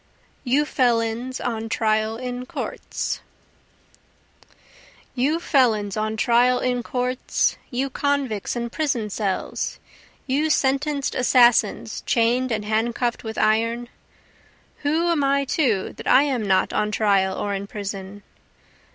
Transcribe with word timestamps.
You 0.43 0.65
Felons 0.65 1.39
on 1.39 1.69
Trial 1.69 2.17
in 2.17 2.47
Courts 2.47 3.21
You 5.13 5.39
felons 5.39 5.95
on 5.95 6.17
trial 6.17 6.57
in 6.57 6.81
courts, 6.81 7.55
You 7.69 7.91
convicts 7.91 8.55
in 8.55 8.71
prison 8.71 9.11
cells, 9.11 9.77
you 10.25 10.49
sentenced 10.49 11.13
assassins 11.13 12.01
chain'd 12.01 12.51
and 12.51 12.65
handcuff'd 12.65 13.21
with 13.21 13.37
iron, 13.37 13.89
Who 14.77 15.07
am 15.11 15.23
I 15.23 15.45
too 15.45 15.93
that 15.97 16.07
I 16.07 16.23
am 16.23 16.47
not 16.47 16.73
on 16.73 16.89
trial 16.89 17.37
or 17.37 17.53
in 17.53 17.67
prison? 17.67 18.23